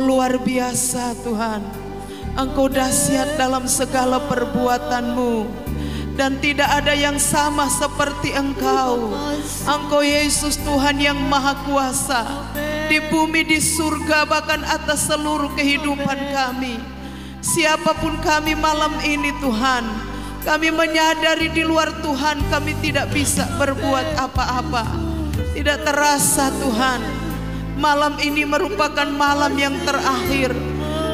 [0.00, 1.60] Engkau luar biasa Tuhan.
[2.32, 5.44] Engkau dahsyat dalam segala perbuatanmu.
[6.16, 9.12] Dan tidak ada yang sama seperti Engkau.
[9.68, 12.48] Engkau Yesus Tuhan yang maha kuasa.
[12.88, 16.80] Di bumi, di surga, bahkan atas seluruh kehidupan kami.
[17.44, 19.84] Siapa pun kami malam ini Tuhan.
[20.48, 24.96] Kami menyadari di luar Tuhan kami tidak bisa berbuat apa-apa.
[25.52, 27.19] Tidak terasa Tuhan
[27.80, 30.52] Malam ini merupakan malam yang terakhir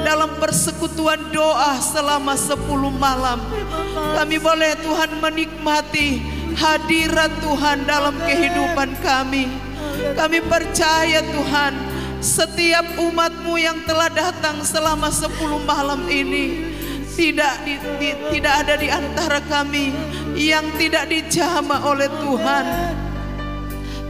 [0.02, 2.58] dalam persekutuan doa selama 10
[2.98, 3.38] malam.
[4.18, 6.18] Kami boleh Tuhan menikmati
[6.58, 9.46] hadirat Tuhan dalam kehidupan kami.
[10.18, 11.72] Kami percaya Tuhan
[12.18, 15.30] setiap umatmu yang telah datang selama 10
[15.62, 16.66] malam ini
[17.14, 19.94] tidak di, di- tidak ada di antara kami
[20.34, 22.66] yang tidak dijamah oleh Tuhan.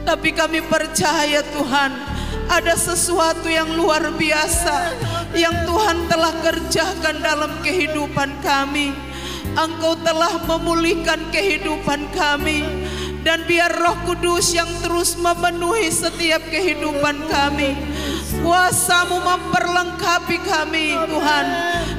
[0.09, 2.16] Tapi kami percaya Tuhan
[2.47, 4.95] ada sesuatu yang luar biasa
[5.35, 8.95] yang Tuhan telah kerjakan dalam kehidupan kami.
[9.57, 12.61] Engkau telah memulihkan kehidupan kami
[13.25, 17.73] dan biar Roh Kudus yang terus memenuhi setiap kehidupan kami.
[18.45, 21.45] Kuasamu memperlengkapi kami Tuhan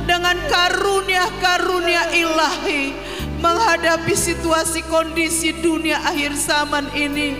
[0.06, 2.94] dengan karunia-karunia ilahi
[3.38, 7.38] menghadapi situasi kondisi dunia akhir zaman ini.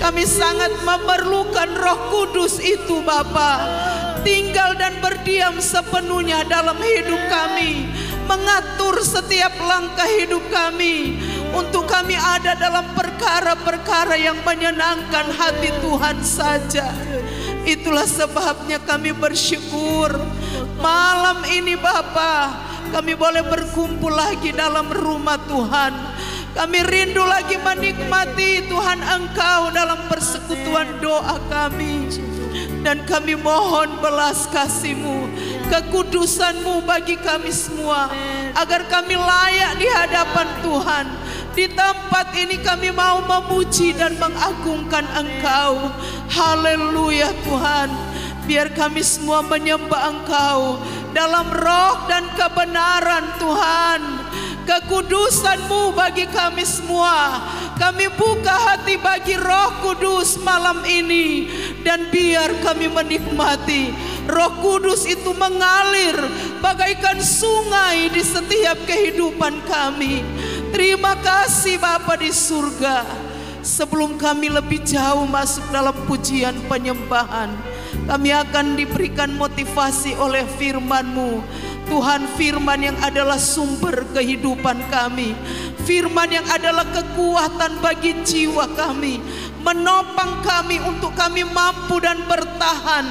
[0.00, 3.60] Kami sangat memerlukan Roh Kudus itu Bapa.
[4.24, 7.88] Tinggal dan berdiam sepenuhnya dalam hidup kami,
[8.28, 11.20] mengatur setiap langkah hidup kami
[11.56, 16.88] untuk kami ada dalam perkara-perkara yang menyenangkan hati Tuhan saja.
[17.68, 20.16] Itulah sebabnya kami bersyukur
[20.80, 22.56] malam ini Bapa
[22.90, 25.92] kami boleh berkumpul lagi dalam rumah Tuhan.
[26.50, 32.10] Kami rindu lagi menikmati Tuhan Engkau dalam persekutuan doa kami.
[32.82, 35.29] Dan kami mohon belas kasih-Mu,
[35.70, 38.10] kekudusan-Mu bagi kami semua.
[38.58, 41.06] Agar kami layak di hadapan Tuhan.
[41.54, 45.94] Di tempat ini kami mau memuji dan mengagungkan Engkau.
[46.26, 47.88] Haleluya Tuhan.
[48.50, 50.82] Biar kami semua menyembah Engkau
[51.14, 54.00] dalam roh dan kebenaran Tuhan.
[54.70, 57.42] Kekudusan-Mu bagi kami semua.
[57.74, 61.50] Kami buka hati bagi Roh Kudus malam ini
[61.82, 63.90] dan biar kami menikmati
[64.30, 66.14] Roh Kudus itu mengalir
[66.62, 70.22] bagaikan sungai di setiap kehidupan kami.
[70.70, 73.02] Terima kasih Bapa di surga.
[73.66, 77.50] Sebelum kami lebih jauh masuk dalam pujian penyembahan,
[78.06, 81.42] kami akan diberikan motivasi oleh firman-Mu.
[81.90, 85.34] Tuhan firman yang adalah sumber kehidupan kami.
[85.82, 89.18] Firman yang adalah kekuatan bagi jiwa kami.
[89.60, 93.06] menopang kami untuk kami mampu dan bertahan.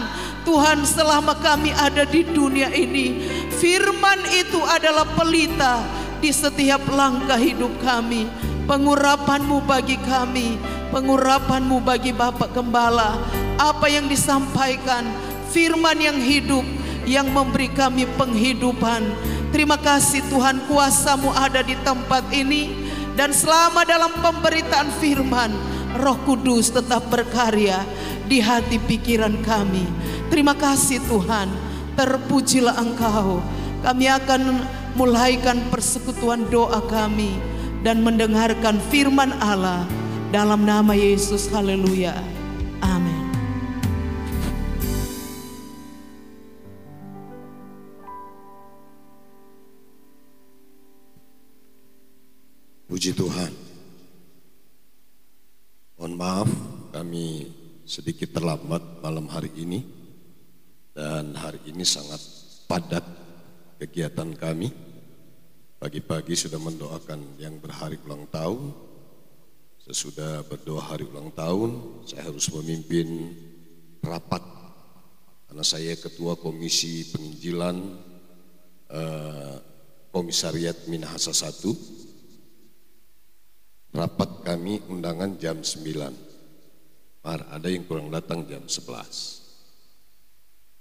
[0.48, 3.22] Tuhan selama kami ada di dunia ini,
[3.54, 5.84] firman itu adalah pelita
[6.18, 8.26] di setiap langkah hidup kami.
[8.66, 10.58] Pengurapanmu bagi kami,
[10.90, 13.18] pengurapanmu bagi Bapak Gembala.
[13.58, 15.06] Apa yang disampaikan,
[15.54, 16.66] firman yang hidup,
[17.06, 19.06] yang memberi kami penghidupan.
[19.50, 22.90] Terima kasih Tuhan kuasamu ada di tempat ini.
[23.18, 25.52] Dan selama dalam pemberitaan firman,
[26.00, 27.84] roh kudus tetap berkarya
[28.32, 29.84] di hati pikiran kami.
[30.32, 31.52] Terima kasih Tuhan,
[32.00, 33.44] terpujilah Engkau.
[33.84, 34.42] Kami akan
[34.96, 37.36] mulaikan persekutuan doa kami
[37.84, 39.99] dan mendengarkan firman Allah
[40.30, 41.50] dalam nama Yesus.
[41.50, 42.14] Haleluya.
[42.86, 43.18] Amin.
[52.86, 53.54] Puji Tuhan.
[55.98, 56.50] Mohon maaf
[56.94, 57.50] kami
[57.84, 59.84] sedikit terlambat malam hari ini
[60.94, 62.22] dan hari ini sangat
[62.70, 63.04] padat
[63.82, 64.70] kegiatan kami.
[65.80, 68.89] Pagi-pagi sudah mendoakan yang berhari ulang tahun.
[69.90, 73.34] Sesudah berdoa hari ulang tahun, saya harus memimpin
[74.06, 74.46] rapat
[75.50, 77.98] karena saya ketua komisi penginjilan
[78.94, 79.58] eh,
[80.14, 81.58] Komisariat Minahasa 1
[83.98, 87.26] Rapat kami undangan jam 9.
[87.26, 88.94] Mar, ada yang kurang datang jam 11.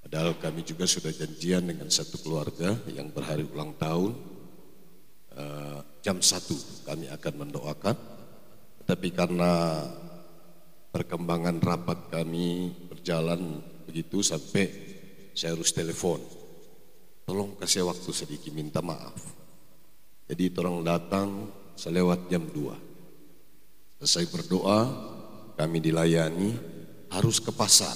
[0.04, 4.12] Padahal kami juga sudah janjian dengan satu keluarga yang berhari ulang tahun.
[5.32, 8.17] Uh, jam 1 kami akan mendoakan.
[8.88, 9.84] Tetapi karena
[10.88, 14.64] perkembangan rapat kami berjalan begitu sampai
[15.36, 16.16] saya harus telepon.
[17.28, 19.12] Tolong kasih waktu sedikit minta maaf.
[20.24, 24.00] Jadi tolong datang selewat jam 2.
[24.00, 24.80] Selesai berdoa,
[25.60, 26.56] kami dilayani,
[27.12, 27.92] harus ke pasar.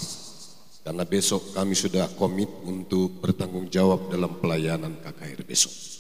[0.85, 5.92] Karena besok kami sudah komit untuk bertanggung jawab dalam pelayanan KKR besok.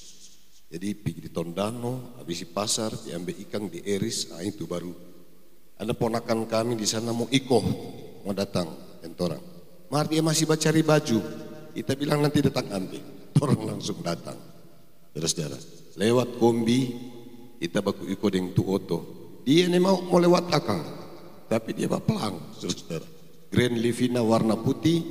[0.73, 4.88] Jadi pergi di Tondano, habis di pasar, diambil ikan di Eris, nah itu baru.
[5.76, 7.61] Ada ponakan kami di sana mau ikoh,
[8.25, 8.73] mau datang,
[9.05, 9.45] entorang.
[9.93, 11.21] Mar dia masih cari baju,
[11.76, 13.05] kita bilang nanti datang ambil.
[13.45, 14.41] Orang langsung datang.
[15.12, 15.61] Saudara-saudara,
[16.00, 16.97] lewat kombi,
[17.61, 18.99] kita baku iko dengan tu oto,
[19.45, 20.81] dia ini mau, mau lewat belakang.
[21.52, 23.05] Tapi dia pelang, saudara.
[23.52, 25.05] Grand Livina warna putih,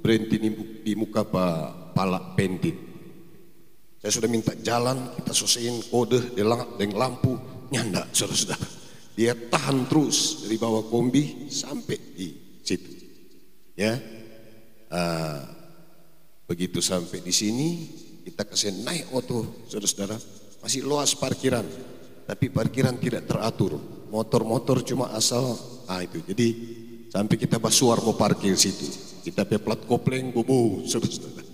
[0.00, 0.40] berhenti
[0.80, 2.93] di muka Pak Palak Pendit.
[4.04, 7.40] Saya sudah minta jalan, kita selesaiin kode dengan lampu,
[7.72, 8.68] nyanda saudara-saudara.
[9.16, 12.92] Dia tahan terus dari bawah kombi sampai di situ.
[13.72, 13.96] Ya,
[14.92, 15.40] uh,
[16.44, 17.88] begitu sampai di sini
[18.28, 20.20] kita kasih naik oto saudara-saudara
[20.60, 21.64] masih luas parkiran
[22.28, 23.80] tapi parkiran tidak teratur.
[24.12, 25.56] Motor-motor cuma asal,
[25.88, 26.20] ah itu.
[26.28, 26.48] Jadi
[27.08, 28.84] sampai kita basuar mau parkir situ.
[29.24, 31.53] Kita peplat kopling, bubu, saudara-saudara.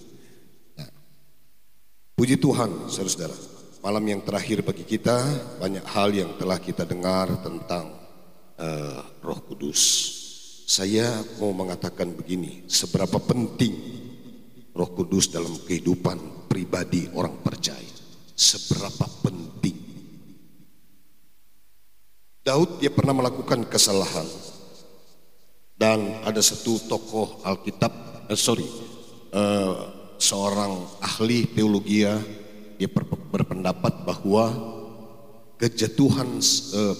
[2.21, 3.33] Puji Tuhan, saudara-saudara.
[3.80, 5.25] Malam yang terakhir bagi kita,
[5.56, 7.97] banyak hal yang telah kita dengar tentang
[8.61, 9.80] uh, roh kudus.
[10.69, 13.73] Saya mau mengatakan begini, seberapa penting
[14.76, 17.89] roh kudus dalam kehidupan pribadi orang percaya.
[18.37, 19.80] Seberapa penting
[22.45, 24.28] Daud dia pernah melakukan kesalahan
[25.73, 28.69] dan ada satu tokoh Alkitab, eh, sorry,
[29.33, 32.04] eh, seorang ahli teologi
[32.78, 32.89] dia
[33.33, 34.52] berpendapat bahwa
[35.56, 36.41] kejatuhan
[36.76, 36.95] eh,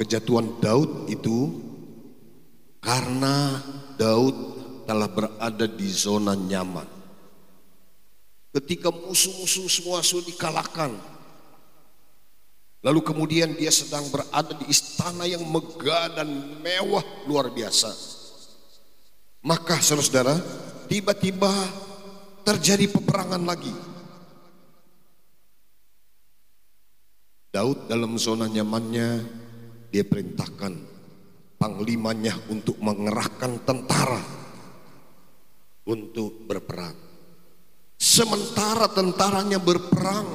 [0.00, 1.52] kejatuhan Daud itu
[2.82, 3.60] karena
[3.94, 4.36] Daud
[4.88, 6.88] telah berada di zona nyaman.
[8.52, 10.92] Ketika musuh-musuh semua sudah dikalahkan,
[12.82, 16.26] Lalu kemudian dia sedang berada di istana yang megah dan
[16.66, 17.94] mewah luar biasa.
[19.46, 20.34] Maka saudara-saudara,
[20.90, 21.50] tiba-tiba
[22.42, 23.74] terjadi peperangan lagi.
[27.52, 29.08] Daud dalam zona nyamannya,
[29.92, 30.72] dia perintahkan
[31.60, 34.22] panglimanya untuk mengerahkan tentara
[35.86, 36.96] untuk berperang.
[38.00, 40.26] Sementara tentaranya berperang,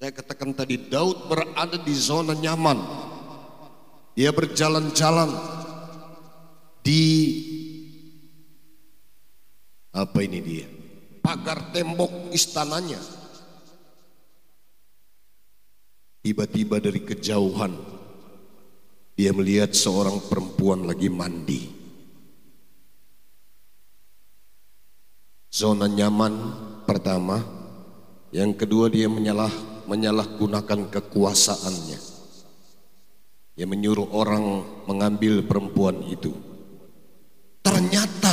[0.00, 2.80] saya katakan tadi Daud berada di zona nyaman.
[4.16, 5.30] Dia berjalan-jalan
[6.84, 7.02] di
[9.92, 10.66] apa ini dia?
[11.20, 12.98] Pagar tembok istananya.
[16.22, 17.74] Tiba-tiba dari kejauhan
[19.12, 21.62] dia melihat seorang perempuan lagi mandi.
[25.52, 26.32] Zona nyaman
[26.88, 27.44] pertama,
[28.32, 29.52] yang kedua dia menyalah
[29.84, 32.00] menyalahgunakan kekuasaannya.
[33.52, 36.32] Dia menyuruh orang mengambil perempuan itu.
[37.60, 38.31] Ternyata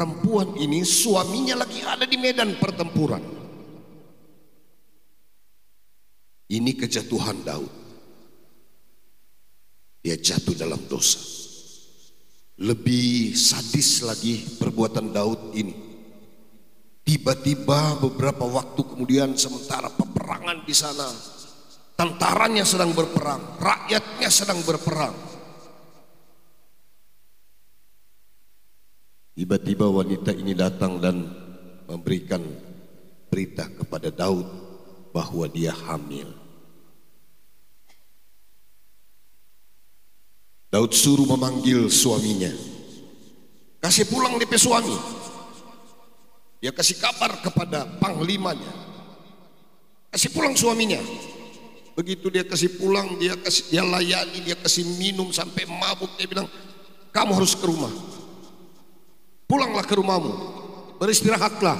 [0.00, 3.20] perempuan ini suaminya lagi ada di medan pertempuran.
[6.48, 7.68] Ini kejatuhan Daud.
[10.00, 11.20] Dia jatuh dalam dosa.
[12.64, 15.76] Lebih sadis lagi perbuatan Daud ini.
[17.04, 21.08] Tiba-tiba beberapa waktu kemudian sementara peperangan di sana
[22.00, 25.12] Tentaranya sedang berperang, rakyatnya sedang berperang.
[29.34, 31.26] Tiba-tiba wanita ini datang dan
[31.86, 32.42] memberikan
[33.30, 34.46] berita kepada Daud
[35.14, 36.26] bahwa dia hamil.
[40.70, 42.50] Daud suruh memanggil suaminya.
[43.82, 44.94] Kasih pulang DP suami.
[46.60, 48.70] Dia kasih kabar kepada panglimanya.
[50.12, 51.00] Kasih pulang suaminya.
[51.96, 56.12] Begitu dia kasih pulang, dia kasih dia layani, dia kasih minum sampai mabuk.
[56.20, 56.46] Dia bilang,
[57.10, 57.90] kamu harus ke rumah.
[59.50, 60.30] Pulanglah ke rumahmu,
[61.02, 61.74] beristirahatlah.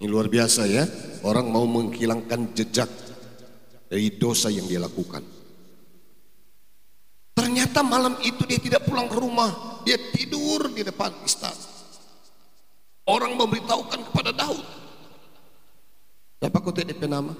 [0.00, 0.88] Ini luar biasa ya,
[1.20, 2.88] orang mau menghilangkan jejak
[3.92, 5.20] dari dosa yang dia lakukan.
[7.36, 11.60] Ternyata malam itu dia tidak pulang ke rumah, dia tidur di depan istana.
[13.04, 14.64] Orang memberitahukan kepada Daud.
[16.40, 17.36] Siapa kau tidak nama?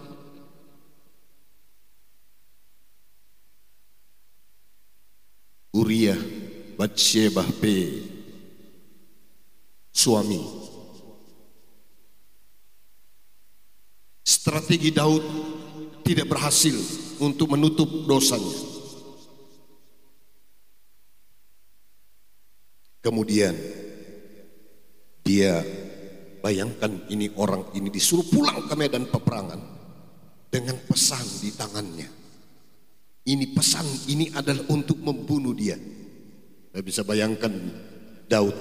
[5.73, 6.20] Uriah
[6.77, 7.64] Batsyebah P
[9.94, 10.42] suami
[14.26, 15.22] strategi Daud
[16.02, 16.74] tidak berhasil
[17.22, 18.59] untuk menutup dosanya
[22.98, 23.54] kemudian
[25.22, 25.62] dia
[26.42, 29.62] bayangkan ini orang ini disuruh pulang ke medan peperangan
[30.50, 32.24] dengan pesan di tangannya
[33.24, 35.80] ini pesan ini adalah untuk membunuh dia.
[36.68, 37.52] Saya bisa bayangkan
[38.28, 38.52] Daud.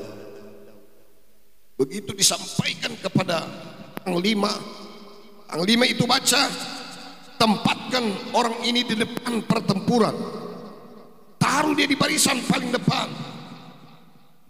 [1.83, 3.43] Begitu disampaikan kepada
[4.07, 4.55] panglima,
[5.51, 6.47] panglima itu baca,
[7.35, 10.15] tempatkan orang ini di depan pertempuran.
[11.35, 13.11] Taruh dia di barisan paling depan.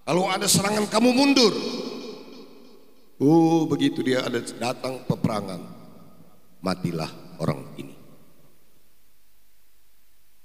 [0.06, 1.54] Kalau ada serangan kamu mundur.
[3.18, 5.58] Oh, begitu dia ada datang peperangan.
[6.62, 7.10] Matilah
[7.42, 7.98] orang ini.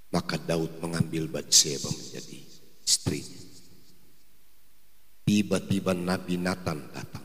[0.09, 2.41] Maka Daud mengambil Batseba menjadi
[2.81, 3.48] istrinya.
[5.29, 7.21] Tiba-tiba Nabi Nathan datang.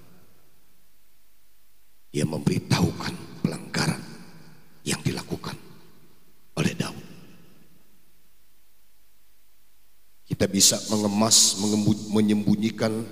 [2.12, 4.04] Ia memberitahukan pelanggaran
[4.84, 5.56] yang dilakukan
[6.60, 7.00] oleh Daud.
[10.28, 11.56] Kita bisa mengemas,
[12.12, 13.08] menyembunyikan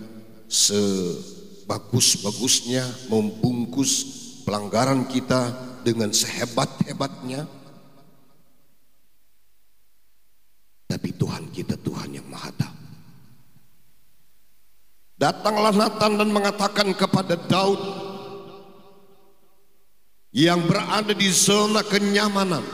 [0.52, 4.04] sebagus-bagusnya, membungkus
[4.44, 5.56] pelanggaran kita
[5.88, 7.48] dengan sehebat-hebatnya,
[10.92, 12.71] Tapi Tuhan kita Tuhan yang maha tahu.
[15.22, 17.78] Datanglah Nathan dan mengatakan kepada Daud
[20.34, 22.66] yang berada di zona kenyamanan.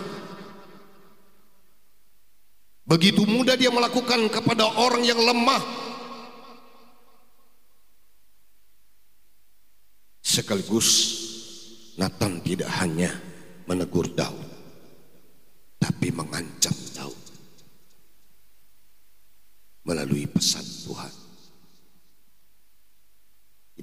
[2.87, 5.59] Begitu mudah dia melakukan kepada orang yang lemah.
[10.23, 10.87] Sekaligus
[11.99, 13.11] Nathan tidak hanya
[13.67, 14.47] menegur Daud,
[15.83, 17.19] tapi mengancam Daud
[19.83, 21.16] melalui pesan Tuhan.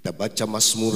[0.05, 0.93] Kita baca Mazmur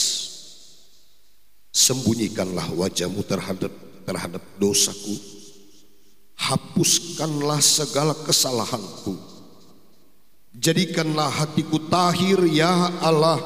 [1.69, 5.39] sembunyikanlah wajahmu terhadap terhadap dosaku
[6.39, 9.19] hapuskanlah segala kesalahanku.
[10.55, 13.39] Jadikanlah hatiku tahir ya Allah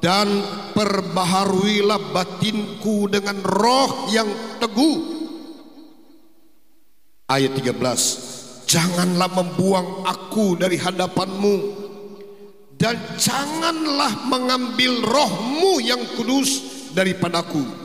[0.00, 0.28] dan
[0.76, 4.28] perbaharuilah batinku dengan roh yang
[4.60, 5.12] teguh.
[7.28, 11.56] Ayat 13 janganlah membuang aku dari hadapanmu
[12.76, 16.60] dan janganlah mengambil rohmu yang kudus
[16.92, 17.83] daripadaku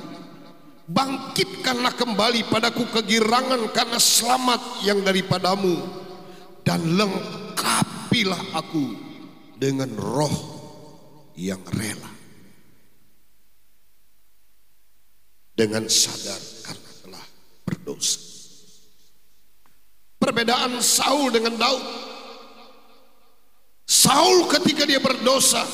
[0.89, 5.77] bangkitkanlah kembali padaku kegirangan karena selamat yang daripadamu.
[6.65, 8.93] Dan lengkapilah aku
[9.57, 10.35] dengan roh
[11.33, 12.11] yang rela.
[15.55, 17.25] Dengan sadar karena telah
[17.65, 18.19] berdosa.
[20.19, 21.85] Perbedaan Saul dengan Daud.
[23.89, 25.65] Saul ketika dia berdosa,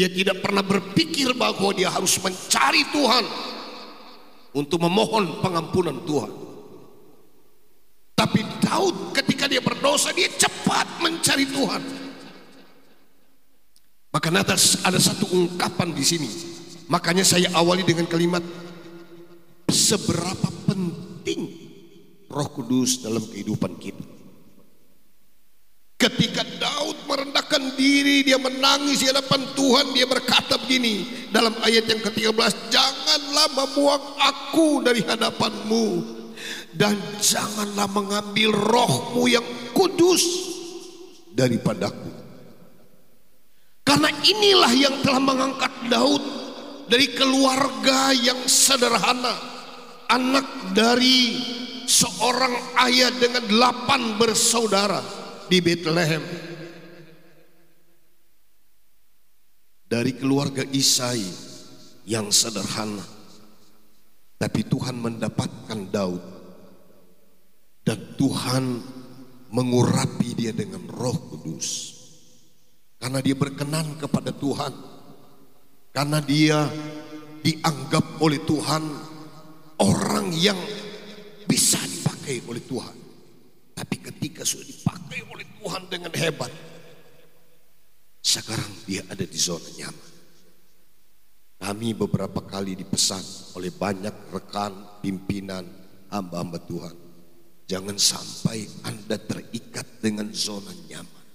[0.00, 3.24] dia tidak pernah berpikir bahwa dia harus mencari Tuhan
[4.56, 6.32] untuk memohon pengampunan Tuhan.
[8.16, 11.82] Tapi Daud ketika dia berdosa dia cepat mencari Tuhan.
[14.08, 14.56] Maka ada,
[14.88, 16.28] ada satu ungkapan di sini.
[16.88, 18.42] Makanya saya awali dengan kalimat
[19.68, 21.44] seberapa penting
[22.32, 24.09] Roh Kudus dalam kehidupan kita.
[26.00, 32.00] Ketika Daud merendahkan diri, dia menangis di hadapan Tuhan, dia berkata begini dalam ayat yang
[32.00, 35.86] ke-13, "Janganlah membuang aku dari hadapanmu
[36.72, 39.44] dan janganlah mengambil rohmu yang
[39.76, 40.24] kudus
[41.36, 42.08] daripadaku."
[43.84, 46.24] Karena inilah yang telah mengangkat Daud
[46.88, 49.36] dari keluarga yang sederhana,
[50.08, 51.36] anak dari
[51.84, 52.56] seorang
[52.88, 55.19] ayah dengan delapan bersaudara
[55.50, 56.22] di Bethlehem.
[59.90, 61.26] Dari keluarga Isai
[62.06, 63.02] yang sederhana.
[64.38, 66.22] Tapi Tuhan mendapatkan Daud.
[67.82, 68.64] Dan Tuhan
[69.50, 71.98] mengurapi dia dengan roh kudus.
[73.02, 74.70] Karena dia berkenan kepada Tuhan.
[75.90, 76.70] Karena dia
[77.42, 78.82] dianggap oleh Tuhan
[79.82, 80.60] orang yang
[81.50, 82.99] bisa dipakai oleh Tuhan.
[83.80, 86.52] Tapi ketika sudah dipakai oleh Tuhan dengan hebat,
[88.20, 90.12] sekarang dia ada di zona nyaman.
[91.56, 93.24] Kami beberapa kali dipesan
[93.56, 95.64] oleh banyak rekan, pimpinan,
[96.12, 96.96] hamba-hamba Tuhan.
[97.64, 101.26] Jangan sampai Anda terikat dengan zona nyaman.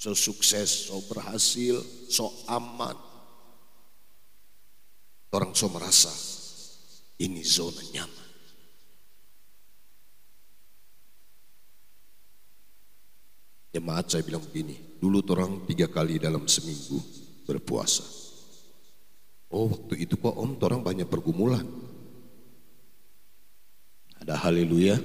[0.00, 2.96] So sukses, so berhasil, so aman.
[5.36, 6.12] Orang so merasa
[7.20, 8.21] ini zona nyaman.
[13.72, 17.00] Jemaat saya bilang begini, dulu orang tiga kali dalam seminggu
[17.48, 18.04] berpuasa.
[19.48, 21.64] Oh waktu itu kok om orang banyak pergumulan.
[24.20, 25.00] Ada haleluya.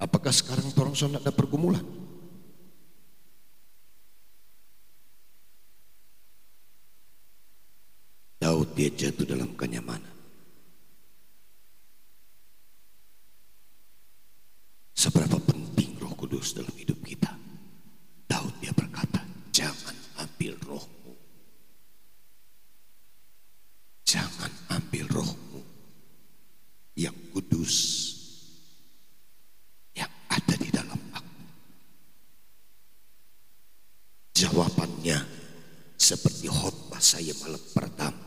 [0.00, 1.84] Apakah sekarang orang sudah ada pergumulan?
[8.38, 10.14] Daud dia jatuh dalam kenyamanan.
[14.98, 15.37] Seberapa
[16.38, 17.34] Kudus dalam hidup kita.
[18.30, 19.90] Daud dia berkata, jangan
[20.22, 21.18] ambil rohmu.
[24.06, 25.58] Jangan ambil rohmu
[26.94, 27.74] yang kudus
[29.98, 31.42] yang ada di dalam aku.
[34.38, 35.18] Jawabannya
[35.98, 38.17] seperti khotbah saya malam pertama.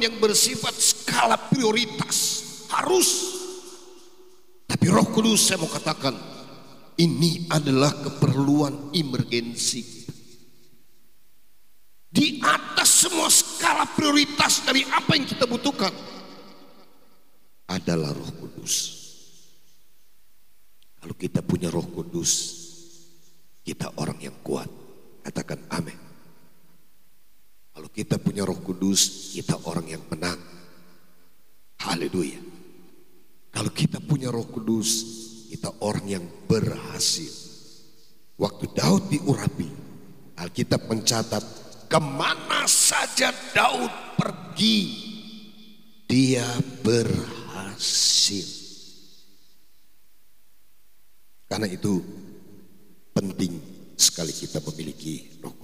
[0.00, 2.42] Yang bersifat skala prioritas.
[2.72, 3.38] Harus.
[4.66, 6.14] Tapi roh kudus saya mau katakan
[6.96, 10.02] ini adalah keperluan emergensi.
[12.10, 15.94] Di atas semua skala prioritas dari apa yang kita butuhkan
[17.70, 18.74] adalah roh kudus.
[21.00, 22.30] Kalau kita punya roh kudus
[23.62, 24.66] kita orang yang kuat.
[25.20, 26.09] Katakan amin
[27.80, 30.36] kalau kita punya roh kudus, kita orang yang menang.
[31.80, 32.36] Haleluya.
[33.48, 35.00] Kalau kita punya roh kudus,
[35.48, 37.32] kita orang yang berhasil.
[38.36, 39.64] Waktu Daud diurapi,
[40.36, 41.40] Alkitab mencatat,
[41.88, 43.88] ke mana saja Daud
[44.20, 44.80] pergi,
[46.04, 46.44] dia
[46.84, 48.44] berhasil.
[51.48, 51.96] Karena itu
[53.16, 53.56] penting
[53.96, 55.59] sekali kita memiliki roh.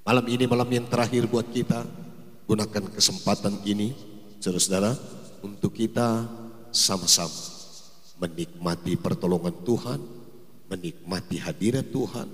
[0.00, 1.84] Malam ini malam yang terakhir buat kita.
[2.50, 3.94] Gunakan kesempatan ini,
[4.42, 4.98] saudara-saudara,
[5.46, 6.26] untuk kita
[6.74, 7.50] sama-sama
[8.20, 10.00] menikmati pertolongan Tuhan,
[10.68, 12.28] menikmati hadirat Tuhan,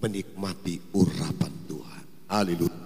[0.00, 2.04] menikmati urapan Tuhan.
[2.32, 2.78] Haleluya.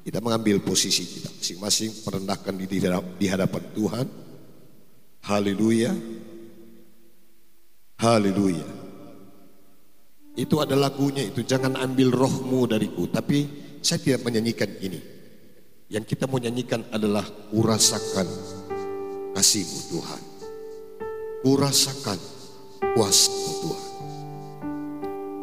[0.00, 2.78] Kita mengambil posisi kita masing-masing merendahkan diri
[3.20, 4.06] di hadapan Tuhan.
[5.24, 5.92] Haleluya.
[8.00, 8.79] Haleluya.
[10.38, 13.46] Itu ada lagunya itu jangan ambil rohmu dariku tapi
[13.82, 15.00] saya tidak menyanyikan ini.
[15.90, 18.28] Yang kita mau nyanyikan adalah urasakan
[19.34, 20.22] kasihmu Tuhan.
[21.42, 22.18] Urasakan
[22.94, 23.90] kuasamu Tuhan.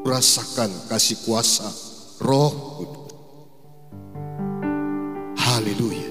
[0.07, 1.67] Urasakan kasih kuasa
[2.23, 2.79] roh
[5.47, 6.09] Haleluya.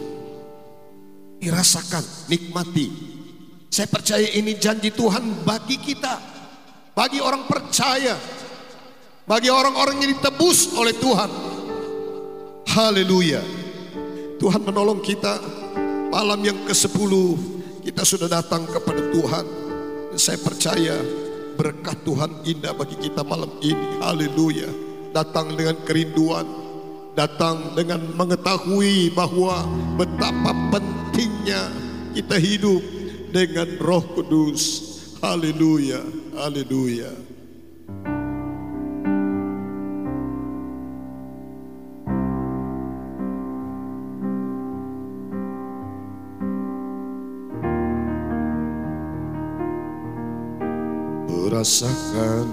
[1.38, 2.88] Dirasakan, nikmati.
[3.70, 6.18] Saya percaya ini janji Tuhan bagi kita.
[6.96, 8.16] Bagi orang percaya
[9.26, 11.30] bagi orang-orang yang ditebus oleh Tuhan.
[12.66, 13.42] Haleluya.
[14.36, 15.40] Tuhan menolong kita
[16.06, 17.12] Malam yang ke-10
[17.82, 19.44] kita sudah datang kepada Tuhan.
[20.14, 20.94] Dan saya percaya
[21.58, 24.00] berkat Tuhan indah bagi kita malam ini.
[24.00, 24.70] Haleluya.
[25.10, 26.46] Datang dengan kerinduan,
[27.18, 29.66] datang dengan mengetahui bahwa
[29.98, 31.68] betapa pentingnya
[32.14, 32.82] kita hidup
[33.34, 34.62] dengan Roh Kudus.
[35.18, 36.00] Haleluya.
[36.38, 37.25] Haleluya.
[51.57, 52.53] Rasakan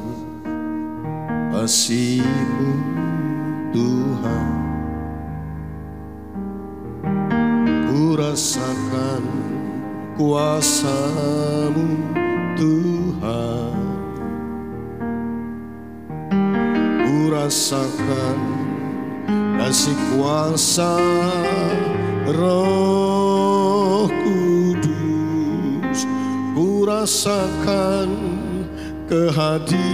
[1.51, 2.71] kasih-Mu
[3.75, 4.51] Tuhan.
[7.83, 9.23] Ku rasakan
[10.15, 11.87] kuasa-Mu
[12.55, 13.75] Tuhan.
[17.03, 18.39] Ku rasakan
[19.59, 20.95] kasih kuasa
[22.39, 26.07] Roh Kudus.
[26.55, 28.32] Ku rasakan
[29.13, 29.93] kehadiranmu.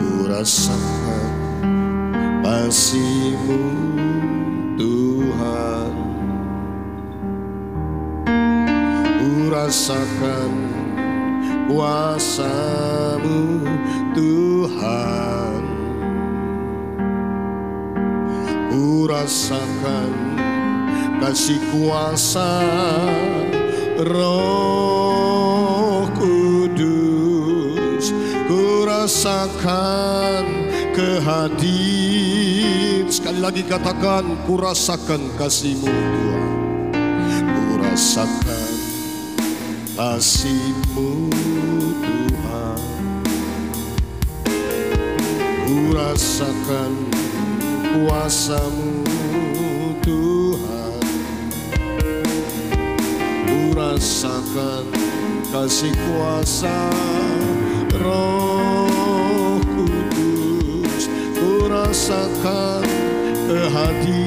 [0.00, 1.28] Ku rasakan
[2.40, 3.60] kasihmu
[4.80, 5.92] Tuhan.
[9.20, 10.52] Ku rasakan
[11.68, 13.40] kuasamu
[14.16, 15.60] Tuhan.
[18.72, 20.28] Ku rasakan
[21.18, 22.62] kasih kuasa
[24.06, 28.14] Roh Kudus
[28.46, 30.46] ku rasakan
[30.94, 32.38] kehadir
[33.10, 36.50] sekali lagi katakan ku rasakan kasihmu Tuhan.
[37.50, 38.72] Ku rasakan
[39.98, 41.10] kasihmu
[41.98, 42.82] Tuhan.
[45.66, 46.92] Ku rasakan
[47.90, 48.97] kuasamu
[53.88, 54.84] rasakan
[55.48, 56.92] kasih kuasa.
[58.04, 62.84] Roh Kudus ku rasakan
[63.48, 64.20] kehadiran.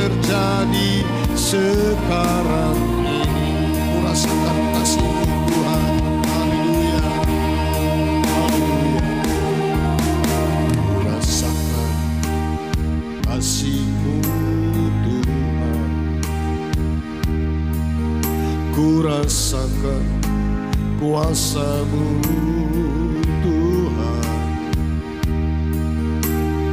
[0.08, 1.04] terjadi
[1.36, 3.52] sekarang ini.
[3.76, 5.12] Ku rasakan kasih
[5.52, 5.94] Tuhan.
[6.24, 7.04] Haleluya.
[8.24, 9.10] Haleluya.
[11.04, 11.92] Rasakan
[13.28, 14.16] kasihmu
[15.04, 15.90] Tuhan.
[18.72, 20.04] Ku rasakan
[21.04, 22.08] kuasamu
[23.44, 24.24] Tuhan.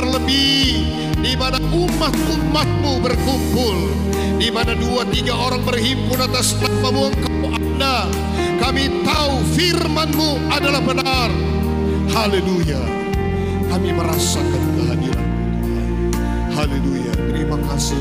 [0.00, 0.80] terlebih
[1.20, 3.76] di mana umat-umatmu berkumpul
[4.40, 8.08] di mana dua tiga orang berhimpun atas namamu engkau ada
[8.56, 11.28] kami tahu firmanmu adalah benar
[12.16, 12.80] haleluya
[13.68, 15.28] kami merasakan kehadiran
[15.68, 15.92] Tuhan
[16.56, 18.00] haleluya terima kasih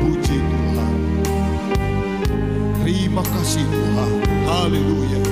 [0.00, 0.94] puji Tuhan
[2.82, 4.10] Terima kasih Tuhan.
[4.42, 5.22] Haleluya.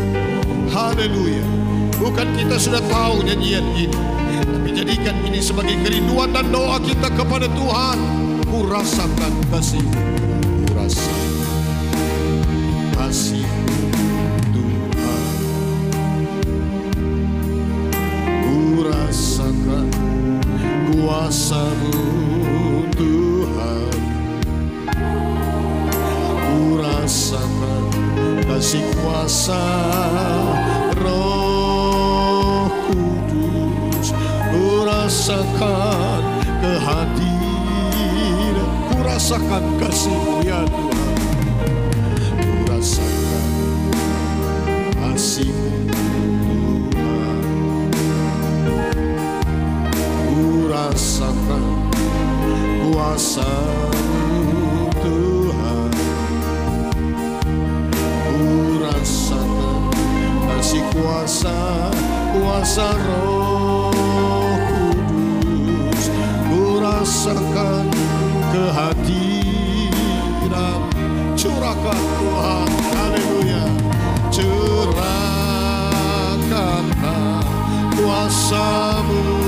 [0.71, 1.45] Haleluya.
[1.99, 3.91] Bukan kita sudah tahu nyanyian ini.
[4.71, 7.99] Tapi jadikan ini sebagai kerinduan dan doa kita kepada Tuhan.
[8.47, 9.83] Ku rasakan kasih.
[9.83, 11.43] Ku rasakan
[12.95, 13.51] kasih
[14.55, 15.27] Tuhan.
[18.47, 19.87] Ku rasakan
[20.95, 21.99] kuasamu
[22.95, 23.91] Tuhan.
[26.47, 27.83] Ku rasakan
[28.47, 29.67] kasih kuasa
[35.11, 36.23] rasakan
[36.63, 38.71] kehadiran.
[38.87, 41.19] Ku rasakan kasih ya Tuhan.
[42.39, 43.43] Ku rasakan
[45.03, 45.51] kasih
[45.91, 47.43] Tuhan.
[50.31, 51.65] Ku rasakan
[52.87, 53.51] kuasa
[54.95, 55.91] Tuhan.
[58.31, 58.47] Ku
[58.79, 59.91] rasakan
[60.55, 61.59] kasih kuasa
[62.31, 63.50] kuasa Roh
[67.21, 67.85] rasakan
[68.49, 69.93] kehadiran.
[71.37, 73.65] Curahkan Tuhan Haleluya.
[78.01, 79.40] Kuasamu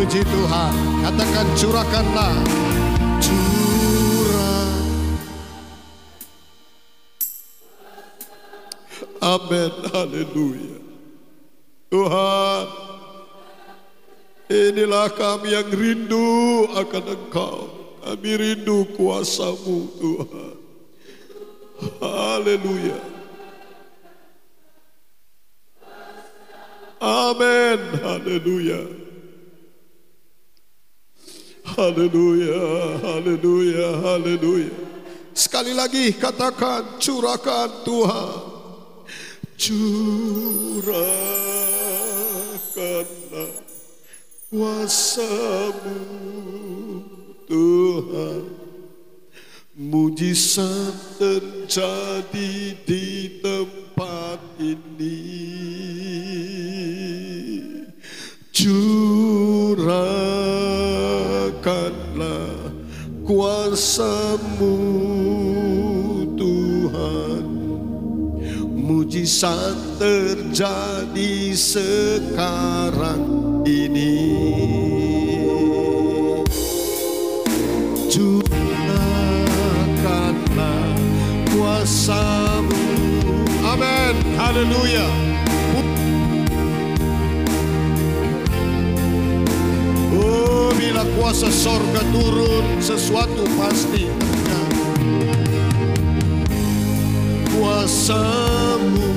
[0.00, 0.72] Puji Tuhan
[1.04, 2.32] Katakan curahkanlah
[3.20, 4.72] Curah
[9.20, 10.80] Amin Haleluya
[11.92, 12.64] Tuhan
[14.48, 17.70] Inilah kami yang rindu akan Engkau.
[18.02, 20.58] Kami rindu kuasamu Tuhan.
[22.02, 22.98] Haleluya.
[26.98, 27.78] Amin.
[28.02, 28.99] Haleluya.
[31.80, 33.00] Haleluya.
[33.00, 34.04] Haleluya.
[34.04, 34.68] Haleluya.
[35.32, 38.60] Sekali lagi katakan curahkan Tuhan.
[39.56, 40.84] Curahkanlah
[44.52, 46.00] kuasamu
[47.48, 48.44] Tuhan
[49.80, 55.20] Mujizat terjadi di tempat ini
[61.60, 62.72] Curahkanlah
[63.28, 64.80] kuasamu
[66.40, 67.44] Tuhan.
[68.80, 73.28] Mujizat terjadi sekarang
[73.68, 74.40] ini.
[78.08, 78.56] Curahkanlah
[81.52, 82.80] kuasamu.
[83.68, 84.16] Amin.
[84.40, 85.29] Haleluya
[90.80, 94.88] Apabila kuasa sorga turun, sesuatu pasti terjadi.
[97.52, 99.12] Kuasamu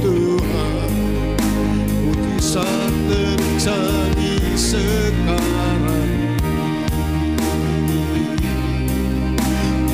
[0.00, 0.92] Tuhan,
[2.24, 2.64] bisa
[3.04, 6.08] terjadi sekarang.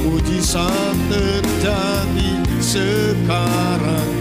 [0.06, 2.30] Mujizat terjadi
[2.62, 4.17] sekarang.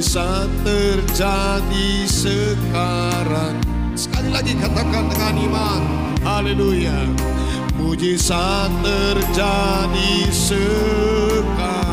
[0.00, 3.60] Mujizat terjadi sekarang
[3.92, 5.84] Sekali lagi katakan dengan iman
[6.24, 7.04] Haleluya
[7.76, 11.84] Mujizat terjadi sekarang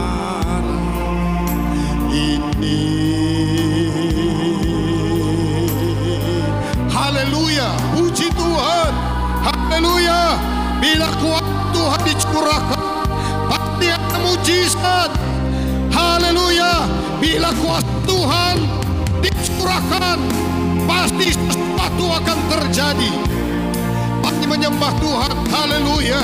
[2.15, 2.87] ini
[6.87, 8.91] Haleluya, puji Tuhan.
[9.51, 10.39] Haleluya.
[10.79, 11.43] Bila kuat
[11.75, 13.03] Tuhan dicurahkan,
[13.51, 15.11] pasti ada mujizat.
[15.91, 17.06] Haleluya.
[17.17, 18.55] Bila kuat Tuhan
[19.25, 20.17] dicurahkan,
[20.85, 23.11] pasti sesuatu akan terjadi.
[24.21, 25.33] Pasti menyembah Tuhan.
[25.49, 26.21] Haleluya.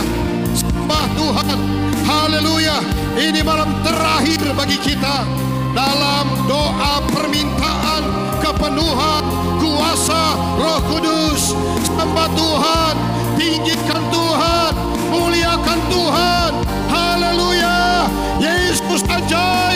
[0.54, 1.58] Sembah Tuhan.
[2.06, 2.78] Haleluya.
[3.18, 5.26] Ini malam terakhir bagi kita
[5.74, 8.04] dalam doa permintaan
[8.38, 9.24] kepenuhan
[9.58, 11.58] kuasa Roh Kudus.
[11.90, 12.96] Sembah Tuhan,
[13.42, 14.72] tinggikan Tuhan,
[15.10, 16.52] muliakan Tuhan.
[16.90, 18.06] Haleluya.
[18.38, 19.73] Yesus ajaib,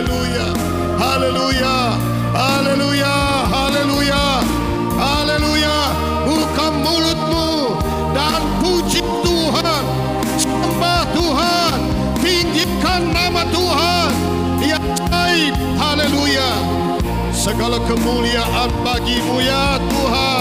[0.00, 0.46] haleluya,
[0.96, 1.76] haleluya,
[2.32, 3.14] haleluya,
[3.52, 4.24] haleluya,
[4.96, 5.76] haleluya.
[6.24, 7.76] Buka mulutmu
[8.16, 9.84] dan puji Tuhan,
[10.40, 11.76] sembah Tuhan,
[12.24, 14.10] tinggikan nama Tuhan.
[14.64, 16.48] Ya ajaib, haleluya.
[17.36, 20.39] Segala kemuliaan bagimu ya Tuhan.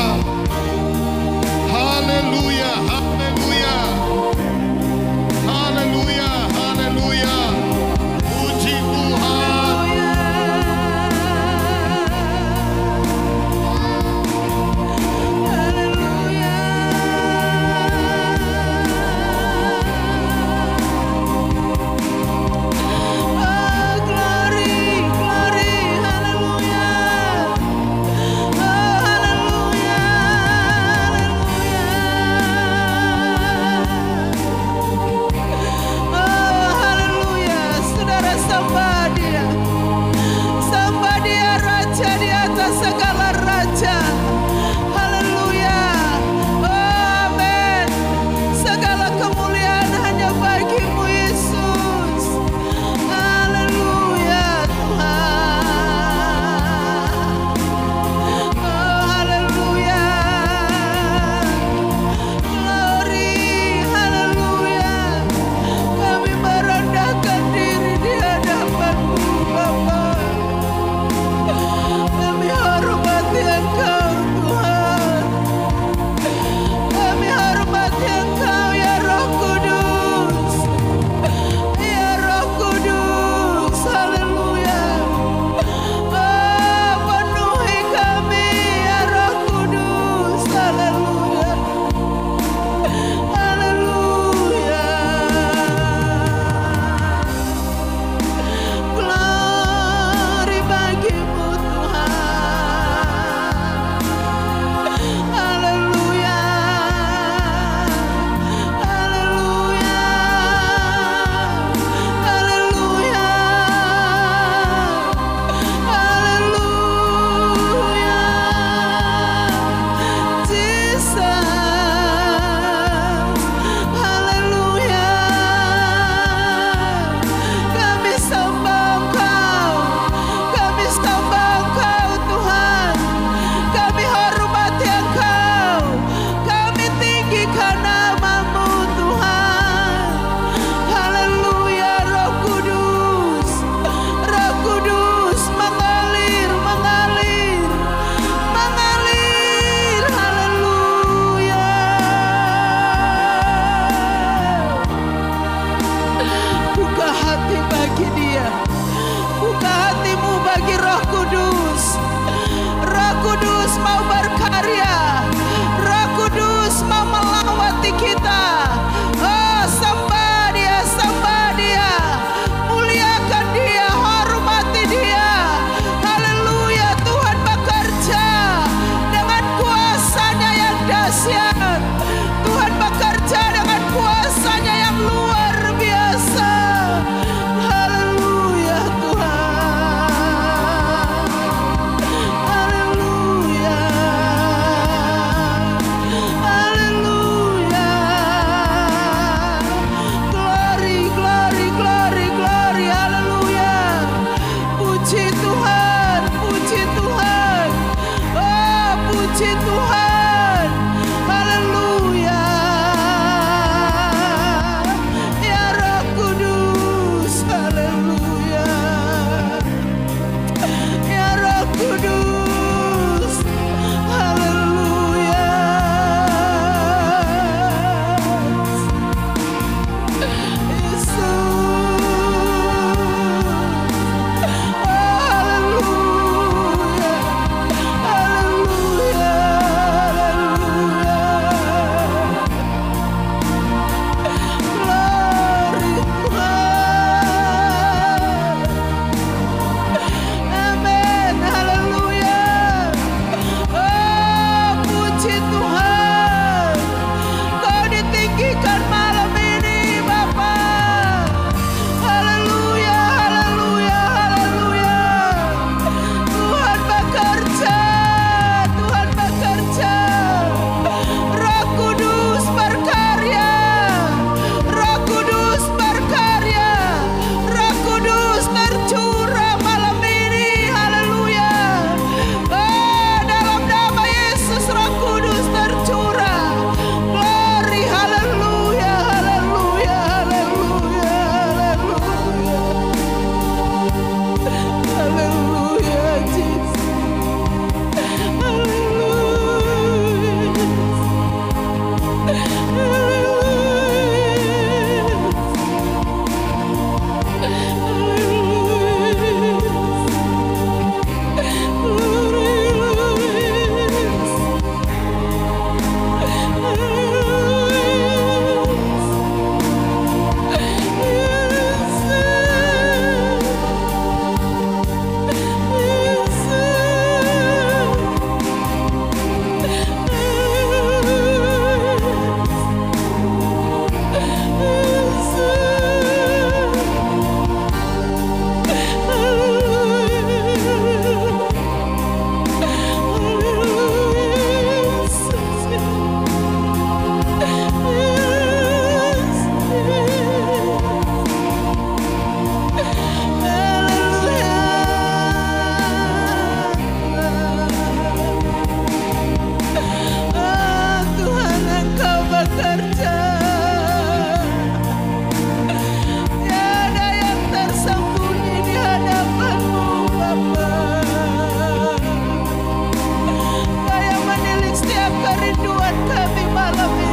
[376.70, 377.09] Kami malam ini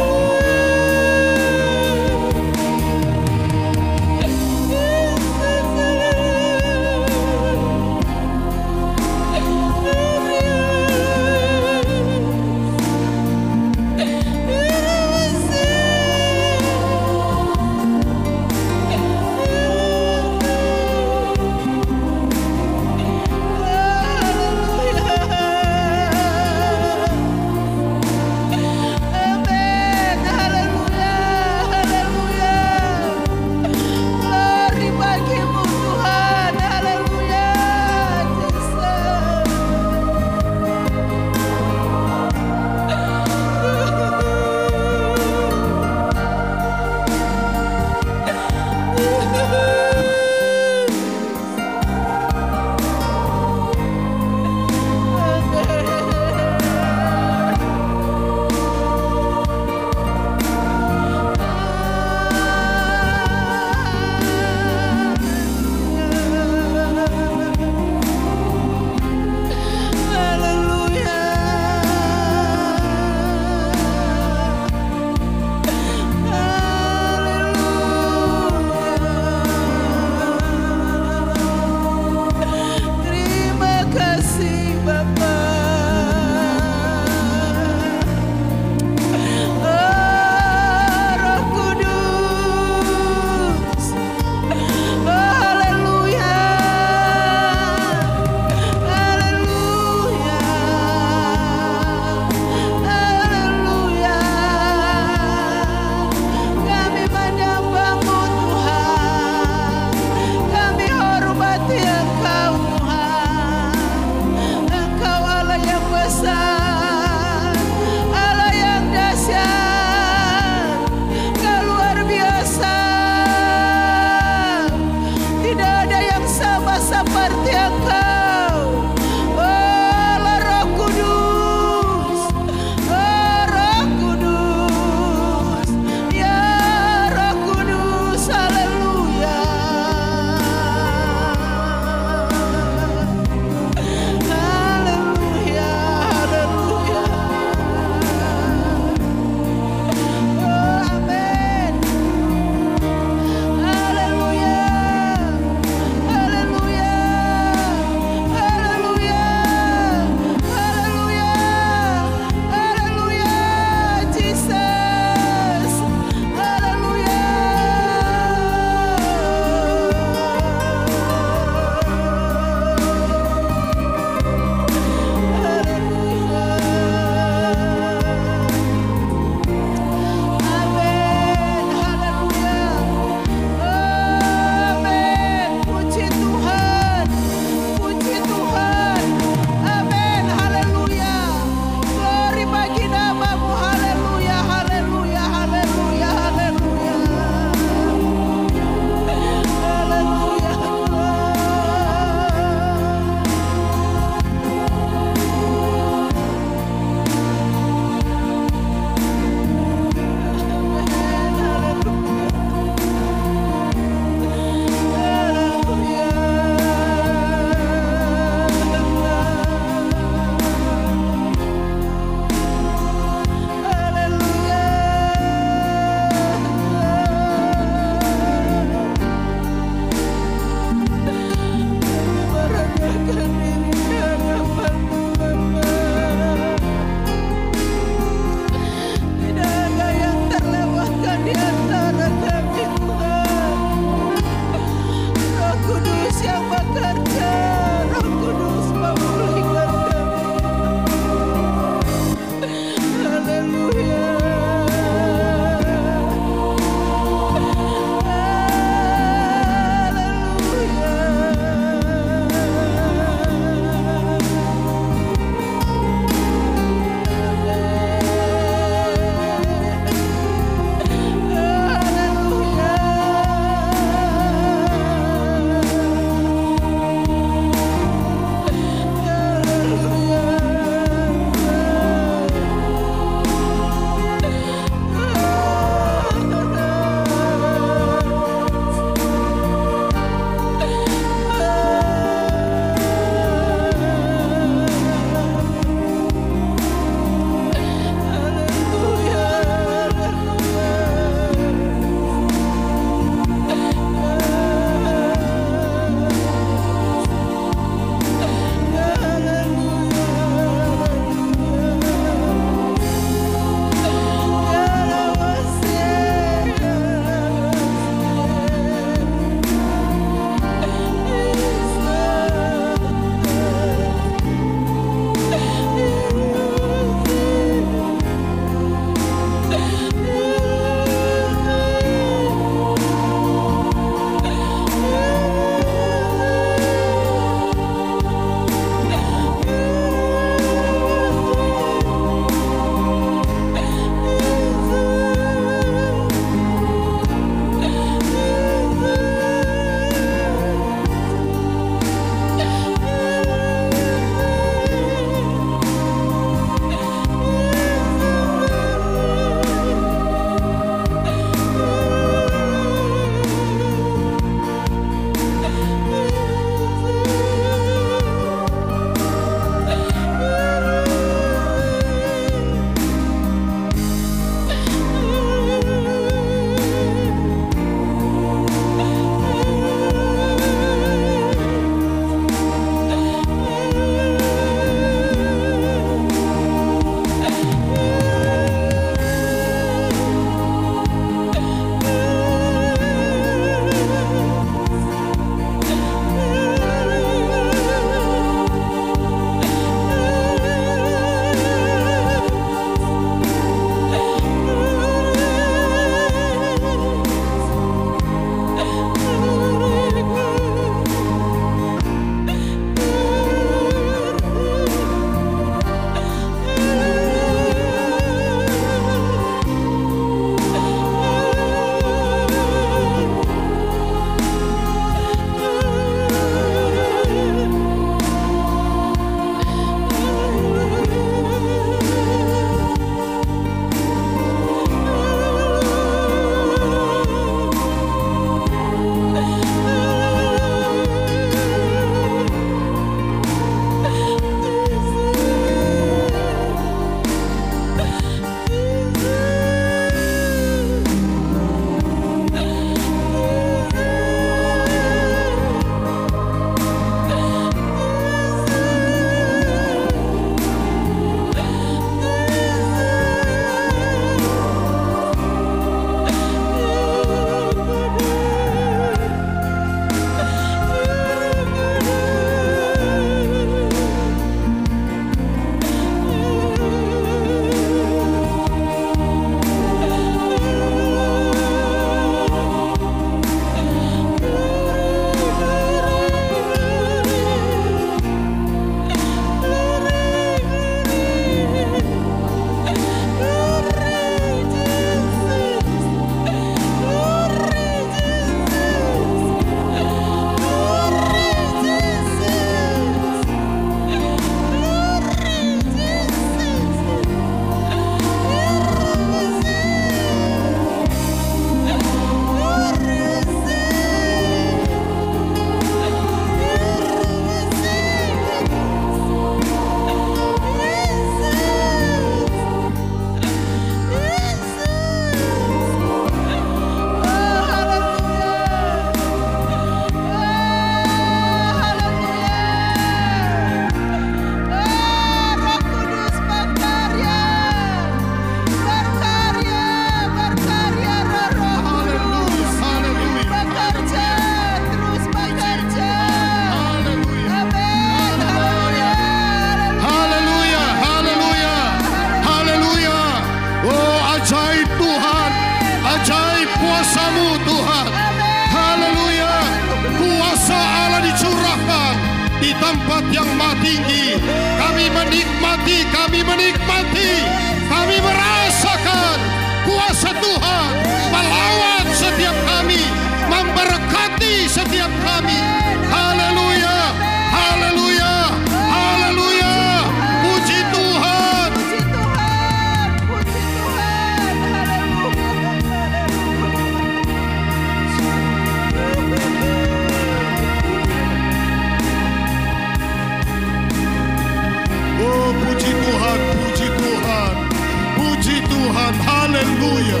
[599.36, 600.00] haleluya,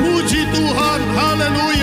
[0.00, 1.73] puji Tuhan, haleluya.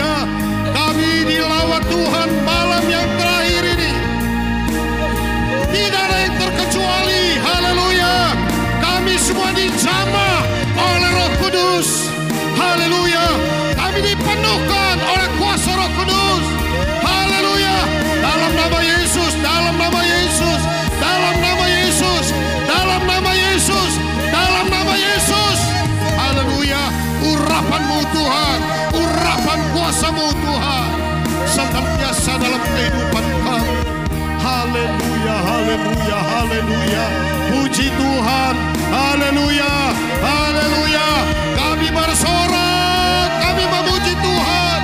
[36.71, 37.05] Haleluya.
[37.51, 38.55] Puji Tuhan.
[38.91, 39.75] Haleluya,
[40.23, 41.09] haleluya.
[41.55, 44.79] Kami bersorak, kami memuji Tuhan.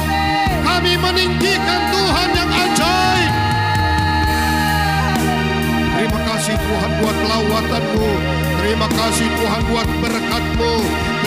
[0.64, 3.34] Kami meninggikan Tuhan yang ajaib.
[5.96, 8.10] Terima kasih Tuhan buat lawatanmu.
[8.64, 10.74] Terima kasih Tuhan buat berkatmu.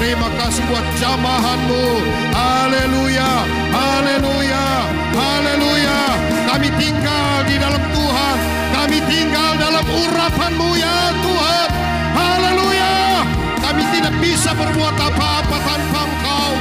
[0.01, 1.85] Terima kasih buat jamahanmu.
[2.33, 3.33] Haleluya,
[3.77, 4.67] haleluya,
[5.13, 6.01] haleluya.
[6.49, 8.50] Kami tinggal di dalam Tuhan.
[8.91, 11.69] Kami tinggal dalam urapanmu ya Tuhan.
[12.11, 13.23] Haleluya.
[13.63, 16.53] Kami tidak bisa berbuat apa-apa tanpa Engkau.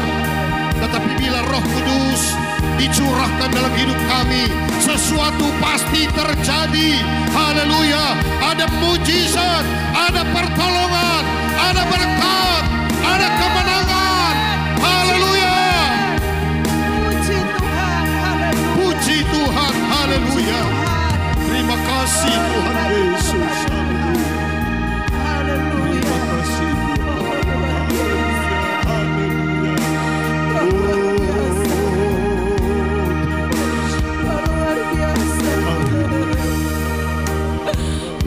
[0.77, 2.37] Tetapi bila roh kudus
[2.77, 4.45] dicurahkan dalam hidup kami,
[4.77, 7.01] sesuatu pasti terjadi.
[7.33, 8.13] Haleluya.
[8.45, 11.25] Ada mujizat, ada pertolongan,
[11.57, 12.63] ada berkat,
[13.09, 13.88] ada kemenangan.
[21.99, 22.29] Biasa.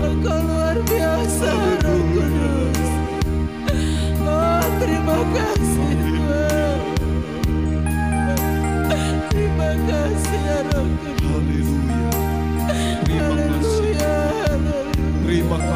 [0.02, 2.90] Engkau luar biasa, Roh Kudus.
[4.20, 5.18] Oh, terima
[9.80, 10.41] kasih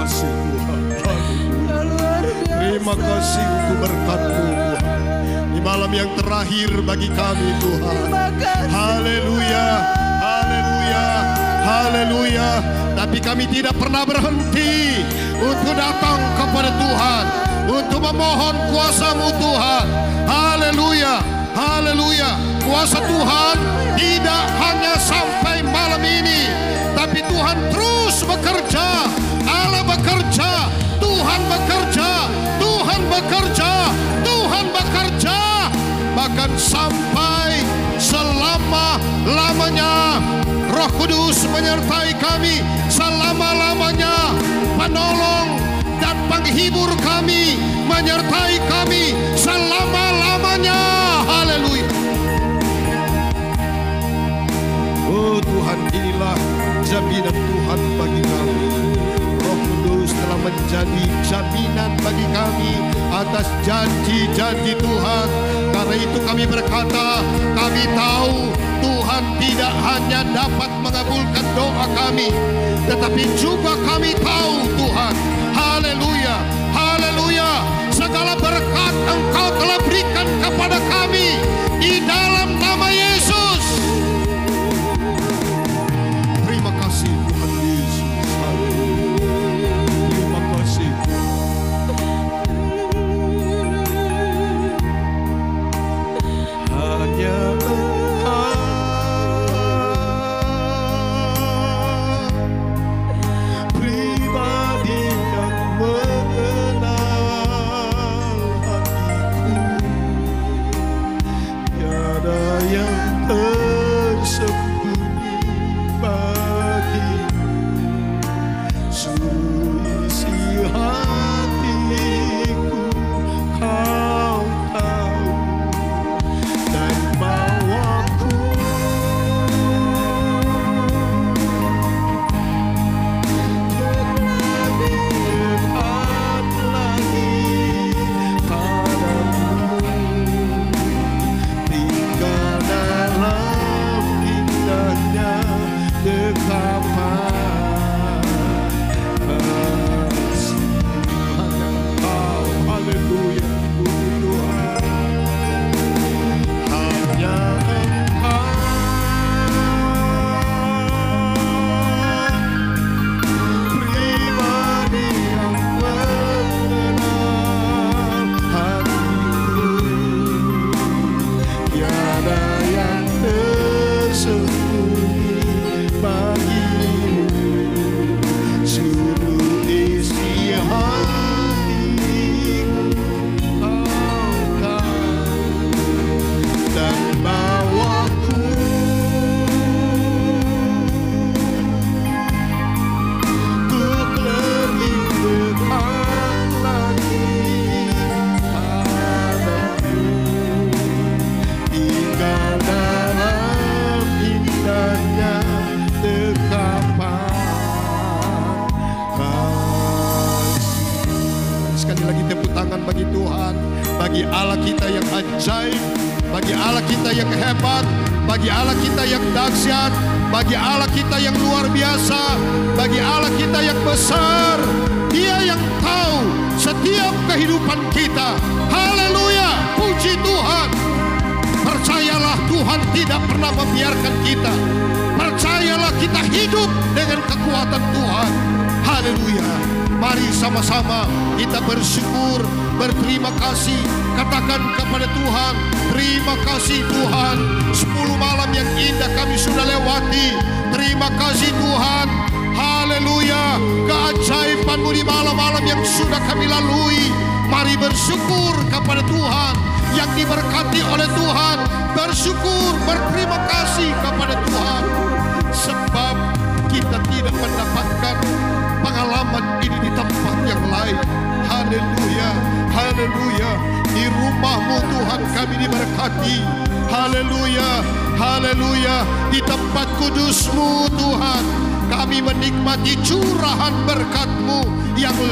[0.07, 0.81] kasih Tuhan.
[2.47, 4.85] Terima kasih untuk berkat-Mu Tuhan.
[5.51, 8.07] Di malam yang terakhir bagi kami Tuhan.
[8.71, 9.67] Haleluya.
[10.23, 11.07] Haleluya.
[11.67, 12.51] Haleluya.
[12.95, 15.03] Tapi kami tidak pernah berhenti
[15.43, 17.25] untuk datang kepada Tuhan.
[17.67, 19.87] Untuk memohon kuasa-Mu Tuhan.
[20.31, 21.19] Haleluya.
[21.59, 22.31] Haleluya.
[22.63, 23.57] Kuasa Tuhan
[23.99, 26.47] tidak hanya sampai malam ini.
[26.95, 29.26] Tapi Tuhan terus bekerja.
[31.27, 32.11] Tuhan bekerja.
[32.63, 33.71] Tuhan bekerja.
[34.23, 35.39] Tuhan bekerja.
[36.15, 37.67] Bahkan sampai
[37.99, 40.23] selama-lamanya
[40.71, 44.39] Roh Kudus menyertai kami selama-lamanya
[44.79, 45.59] penolong
[45.99, 47.59] dan penghibur kami
[47.91, 50.79] menyertai kami selama-lamanya
[51.27, 51.91] haleluya
[55.11, 56.39] Oh Tuhan inilah
[56.87, 57.56] jaminan Tuhan
[60.47, 62.79] menjadi jaminan bagi kami
[63.11, 65.27] atas janji-janji Tuhan.
[65.75, 67.19] Karena itu kami berkata,
[67.59, 72.31] kami tahu Tuhan tidak hanya dapat mengabulkan doa kami,
[72.87, 75.15] tetapi juga kami tahu Tuhan.
[75.51, 76.37] Haleluya,
[76.71, 77.51] haleluya.
[77.91, 81.43] Segala berkat Engkau telah berikan kepada kami
[81.83, 83.06] di dalam nama Yesus.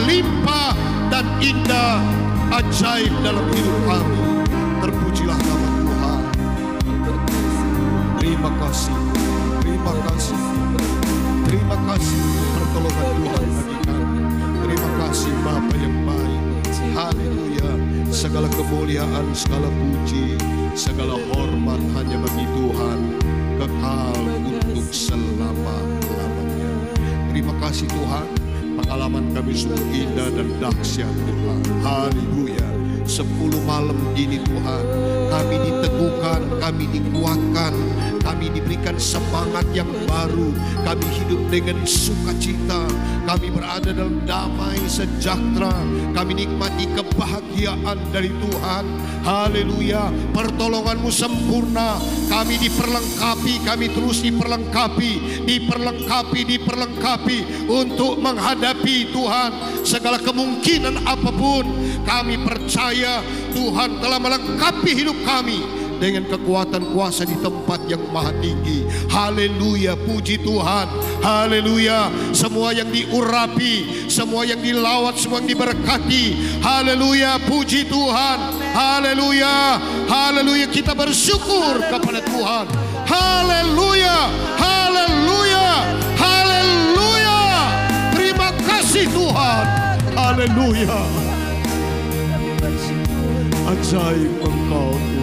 [0.06, 0.74] Limpah
[1.08, 2.02] dan indah
[2.54, 4.22] ajaib dalam hidup kami.
[4.82, 6.22] Terpujilah nama Tuhan.
[8.20, 8.98] Terima kasih,
[9.62, 10.40] terima kasih,
[11.48, 12.20] terima kasih
[12.58, 14.20] pertolongan Tuhan bagi kami.
[14.64, 16.42] Terima kasih Bapa yang baik.
[16.94, 17.70] Haleluya.
[18.14, 20.38] Segala kemuliaan, segala puji,
[20.78, 22.98] segala hormat hanya bagi Tuhan.
[23.58, 24.18] Kekal
[24.74, 26.72] untuk selama-lamanya.
[27.30, 28.43] Terima kasih Tuhan.
[28.84, 31.60] Pengalaman kami sungguh indah dan dahsyat Tuhan.
[31.80, 32.68] Haleluya.
[33.04, 34.84] Sepuluh malam ini Tuhan,
[35.28, 37.72] kami diteguhkan, kami dikuatkan,
[38.24, 40.52] kami diberikan semangat yang baru,
[40.88, 42.88] kami hidup dengan sukacita,
[43.28, 45.72] kami berada dalam damai sejahtera,
[46.16, 48.84] kami nikmati kebahagiaan dari Tuhan.
[49.24, 51.96] Haleluya, pertolonganmu sempurna,
[52.28, 57.38] kami diperlengkapi, kami terus diperlengkapi, diperlengkapi, diperlengkapi
[57.70, 59.50] untuk menghadapi Tuhan
[59.86, 61.64] segala kemungkinan apa pun.
[62.04, 63.24] Kami percaya
[63.56, 68.84] Tuhan telah melengkapi hidup kami dengan kekuatan kuasa di tempat yang maha tinggi.
[69.08, 70.84] Haleluya, puji Tuhan.
[71.24, 76.60] Haleluya, semua yang diurapi, semua yang dilawat, semua yang diberkati.
[76.60, 78.36] Haleluya, puji Tuhan.
[78.76, 80.68] Haleluya, haleluya.
[80.68, 82.68] Kita bersyukur kepada Tuhan.
[83.08, 84.28] Haleluya,
[84.60, 85.68] haleluya,
[86.20, 87.40] haleluya.
[88.12, 89.64] Terima kasih Tuhan.
[90.12, 91.00] Haleluya.
[93.64, 95.13] Ajaib engkau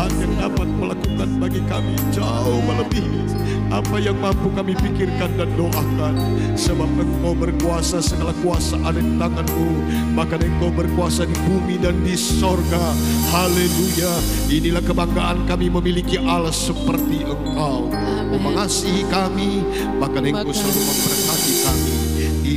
[0.00, 3.20] Tuhan yang dapat melakukan bagi kami jauh melebihi
[3.68, 6.16] apa yang mampu kami pikirkan dan doakan.
[6.56, 9.68] Sebab engkau berkuasa segala kuasa ada di tanganmu.
[10.16, 12.80] Maka engkau berkuasa di bumi dan di sorga.
[13.28, 14.08] Haleluya.
[14.48, 17.92] Inilah kebanggaan kami memiliki Allah seperti engkau.
[17.92, 19.60] Engkau mengasihi kami.
[20.00, 21.94] Bahkan engkau selalu memberkati kami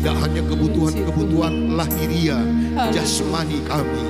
[0.04, 2.36] tidak hanya kebutuhan-kebutuhan lahiria
[2.92, 4.04] jasmani kami,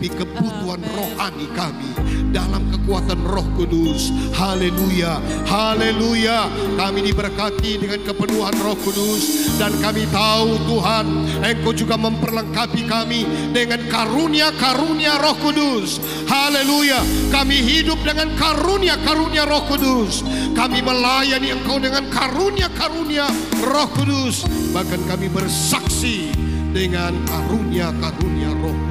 [0.00, 1.92] tapi kebutuhan rohani kami
[2.32, 4.08] dalam kekuatan Roh Kudus.
[4.32, 6.48] Haleluya, haleluya.
[6.80, 11.04] Kami diberkati dengan kepenuhan Roh Kudus dan kami tahu Tuhan,
[11.44, 16.00] Engkau juga memperlengkapi kami dengan karunia-karunia Roh Kudus.
[16.24, 17.04] Haleluya.
[17.28, 20.24] Kami hidup dengan karunia-karunia Roh Kudus.
[20.56, 23.28] Kami melayani Engkau dengan karunia-karunia
[23.60, 24.48] Roh Kudus.
[24.72, 26.32] Bahkan kami bersaksi
[26.72, 28.89] dengan karunia-karunia Roh Kudus.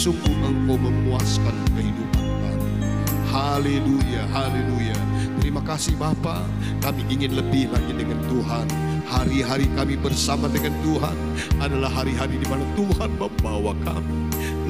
[0.00, 2.72] Sungguh Engkau memuaskan kehidupan kami.
[3.28, 4.96] Haleluya, haleluya.
[5.44, 6.40] Terima kasih Bapa.
[6.80, 8.64] Kami ingin lebih lagi dengan Tuhan.
[9.04, 11.12] Hari-hari kami bersama dengan Tuhan
[11.60, 14.19] adalah hari-hari di mana Tuhan membawa kami.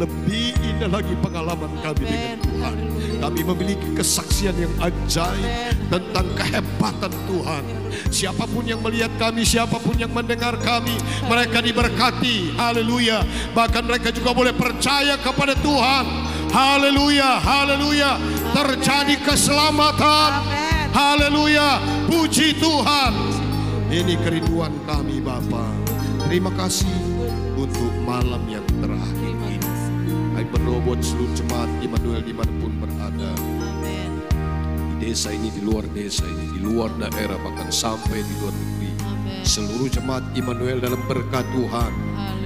[0.00, 2.76] Lebih indah lagi pengalaman kami dengan Tuhan.
[3.20, 7.64] Kami memiliki kesaksian yang ajaib tentang kehebatan Tuhan.
[8.08, 10.96] Siapa pun yang melihat kami, siapa pun yang mendengar kami,
[11.28, 12.56] mereka diberkati.
[12.56, 13.20] Haleluya.
[13.52, 16.04] Bahkan mereka juga boleh percaya kepada Tuhan.
[16.48, 18.16] Haleluya, haleluya.
[18.56, 20.30] Terjadi keselamatan.
[20.96, 21.76] Haleluya.
[22.08, 23.12] Puji Tuhan.
[23.92, 25.68] Ini kerinduan kami Bapa.
[26.24, 26.88] Terima kasih
[27.52, 28.64] untuk malam yang
[30.50, 33.30] berdoa buat seluruh jemaat Immanuel di mana pun berada.
[35.00, 38.90] Di desa ini, di luar desa ini, di luar daerah bahkan sampai di luar negeri.
[39.46, 41.92] Seluruh jemaat Immanuel dalam berkat Tuhan.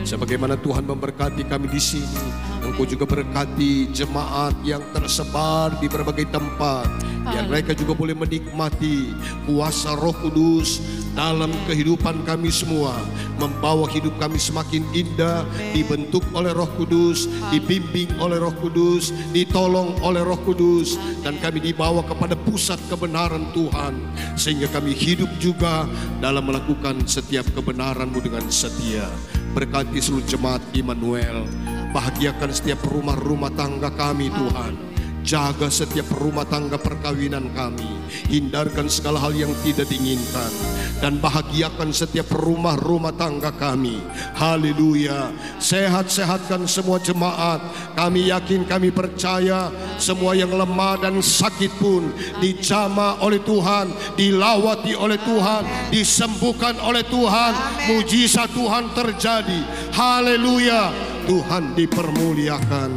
[0.05, 2.25] Sebagaimana Tuhan memberkati kami di sini,
[2.65, 7.04] Engkau juga berkati jemaat yang tersebar di berbagai tempat.
[7.25, 9.09] Biar mereka juga boleh menikmati
[9.49, 10.85] kuasa roh kudus
[11.17, 12.93] dalam kehidupan kami semua.
[13.41, 20.21] Membawa hidup kami semakin indah, dibentuk oleh roh kudus, dibimbing oleh roh kudus, ditolong oleh
[20.21, 21.01] roh kudus.
[21.25, 23.97] Dan kami dibawa kepada pusat kebenaran Tuhan.
[24.37, 25.89] Sehingga kami hidup juga
[26.21, 29.09] dalam melakukan setiap kebenaranmu dengan setia.
[29.57, 31.49] Berkati seluruh jemaat Immanuel.
[31.95, 34.94] Bahagiakan setiap rumah-rumah tangga kami Tuhan.
[35.25, 37.89] Jaga setiap rumah tangga perkawinan kami.
[38.29, 40.53] Hindarkan segala hal yang tidak diinginkan.
[41.01, 44.05] Dan bahagiakan setiap rumah-rumah tangga kami.
[44.37, 45.33] Haleluya.
[45.57, 47.65] Sehat-sehatkan semua jemaat.
[47.97, 49.73] Kami yakin, kami percaya.
[49.97, 52.13] Semua yang lemah dan sakit pun
[52.45, 53.97] dijama oleh Tuhan.
[54.21, 55.89] Dilawati oleh Tuhan.
[55.89, 57.53] Disembuhkan oleh Tuhan.
[57.89, 59.89] Mujizat Tuhan terjadi.
[59.89, 60.93] Haleluya.
[61.25, 62.91] Tuhan dipermuliakan.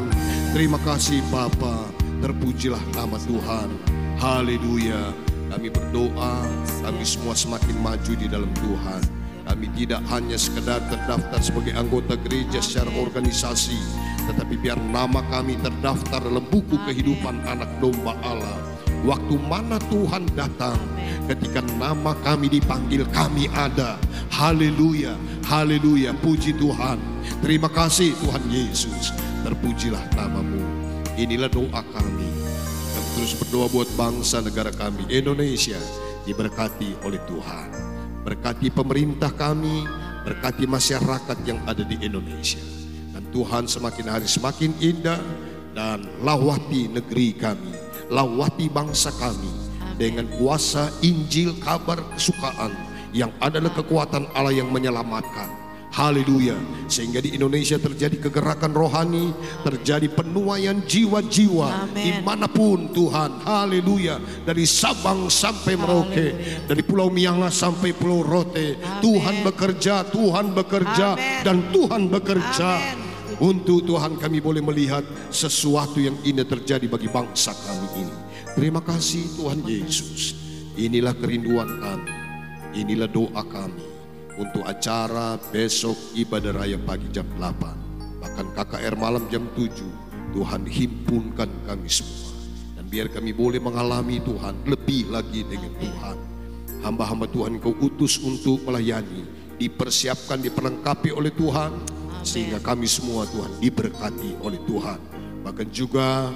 [0.51, 1.96] Terima kasih Bapa.
[2.27, 3.71] Terpujilah nama Tuhan.
[4.19, 5.15] Haleluya.
[5.47, 6.43] Kami berdoa,
[6.83, 8.99] kami semua semakin maju di dalam Tuhan.
[9.47, 13.79] Kami tidak hanya sekedar terdaftar sebagai anggota gereja secara organisasi,
[14.27, 18.59] tetapi biar nama kami terdaftar dalam buku kehidupan anak domba Allah.
[19.07, 20.83] Waktu mana Tuhan datang,
[21.31, 23.95] ketika nama kami dipanggil, kami ada.
[24.35, 25.15] Haleluya,
[25.47, 26.99] haleluya, puji Tuhan.
[27.39, 29.15] Terima kasih Tuhan Yesus,
[29.47, 30.87] terpujilah namamu.
[31.17, 32.16] Inilah doa kami.
[33.27, 35.75] Terus berdoa buat bangsa negara kami, Indonesia,
[36.23, 37.67] diberkati oleh Tuhan.
[38.23, 39.83] Berkati pemerintah kami,
[40.23, 42.63] berkati masyarakat yang ada di Indonesia.
[43.11, 45.19] Dan Tuhan semakin hari semakin indah
[45.75, 47.75] dan lawati negeri kami,
[48.07, 49.51] lawati bangsa kami
[49.99, 52.71] dengan kuasa Injil kabar kesukaan
[53.11, 55.66] yang adalah kekuatan Allah yang menyelamatkan.
[55.97, 56.53] Haleluya.
[56.85, 59.33] Sehingga di Indonesia terjadi kegerakan rohani,
[59.65, 63.41] terjadi penuaian jiwa-jiwa di mana pun Tuhan.
[63.41, 64.21] Haleluya.
[64.45, 68.77] Dari Sabang sampai Merauke, dari Pulau Miangas sampai Pulau Rote.
[69.01, 71.41] Tuhan bekerja, Tuhan bekerja, Amin.
[71.41, 72.71] dan Tuhan bekerja.
[72.77, 73.05] Amin.
[73.41, 75.01] Untuk Tuhan kami boleh melihat
[75.33, 78.15] sesuatu yang indah terjadi bagi bangsa kami ini.
[78.53, 80.37] Terima kasih Tuhan Yesus.
[80.77, 82.13] Inilah kerinduan kami.
[82.77, 83.86] Inilah doa kami
[84.37, 88.21] untuk acara besok ibadah raya pagi jam 8.
[88.21, 89.81] Bahkan KKR malam jam 7.
[90.37, 92.31] Tuhan himpunkan kami semua.
[92.77, 96.17] Dan biar kami boleh mengalami Tuhan lebih lagi dengan Tuhan.
[96.85, 99.25] Hamba-hamba Tuhan kau utus untuk melayani.
[99.57, 101.73] Dipersiapkan, diperlengkapi oleh Tuhan.
[102.21, 104.99] Sehingga kami semua Tuhan diberkati oleh Tuhan.
[105.41, 106.29] Bahkan juga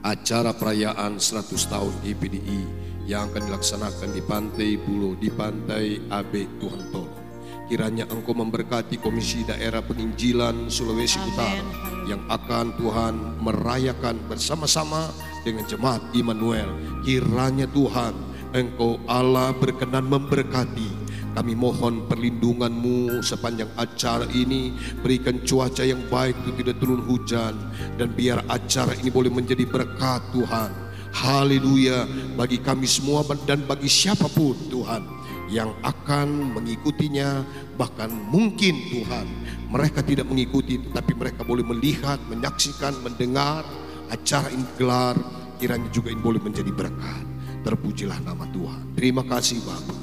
[0.00, 6.82] acara perayaan 100 tahun IPDI yang akan dilaksanakan di Pantai Bulo, di Pantai AB Tuhan
[6.88, 7.22] Tolong.
[7.64, 11.32] Kiranya Engkau memberkati Komisi Daerah Penginjilan Sulawesi Amin.
[11.32, 11.64] Utara
[12.04, 15.08] yang akan Tuhan merayakan bersama-sama
[15.48, 16.68] dengan jemaat Immanuel.
[17.00, 18.12] Kiranya Tuhan
[18.52, 21.04] Engkau Allah berkenan memberkati
[21.34, 24.70] kami mohon perlindunganmu sepanjang acara ini.
[25.02, 27.58] Berikan cuaca yang baik itu tidak turun hujan.
[27.98, 30.83] Dan biar acara ini boleh menjadi berkat Tuhan.
[31.14, 35.06] Haleluya bagi kami semua dan bagi siapa pun Tuhan
[35.46, 37.46] yang akan mengikutinya.
[37.78, 39.26] Bahkan mungkin Tuhan
[39.70, 43.62] mereka tidak mengikuti tetapi mereka boleh melihat, menyaksikan, mendengar
[44.10, 45.14] acara ini gelar.
[45.62, 47.22] Kiranya juga ini boleh menjadi berkat.
[47.62, 48.98] Terpujilah nama Tuhan.
[48.98, 49.98] Terima kasih Bapak.